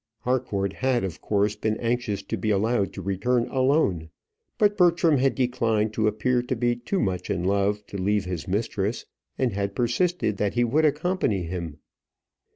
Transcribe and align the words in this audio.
Harcourt 0.21 0.73
had, 0.73 1.03
of 1.03 1.21
course, 1.21 1.55
been 1.55 1.77
anxious 1.77 2.23
to 2.23 2.35
be 2.35 2.49
allowed 2.49 2.91
to 2.91 3.03
return 3.03 3.47
alone; 3.49 4.09
but 4.57 4.75
Bertram 4.75 5.19
had 5.19 5.35
declined 5.35 5.93
to 5.93 6.07
appear 6.07 6.41
to 6.41 6.55
be 6.55 6.75
too 6.75 6.99
much 6.99 7.29
in 7.29 7.43
love 7.43 7.85
to 7.85 7.99
leave 7.99 8.25
his 8.25 8.47
mistress, 8.47 9.05
and 9.37 9.53
had 9.53 9.75
persisted 9.75 10.37
that 10.37 10.55
he 10.55 10.63
would 10.63 10.85
accompany 10.85 11.43
him. 11.43 11.77